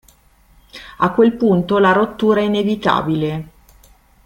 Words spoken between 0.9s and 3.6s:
A quel punto la rottura è inevitabile.